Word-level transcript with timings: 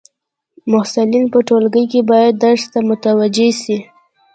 محصلین 0.71 1.25
په 1.33 1.39
ټولګی 1.47 1.85
کي 1.91 1.99
باید 2.09 2.33
درس 2.43 2.63
ته 2.71 2.79
متوجي 2.89 3.49
سي. 3.61 3.77